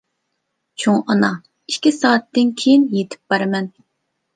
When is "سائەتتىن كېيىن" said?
2.01-2.91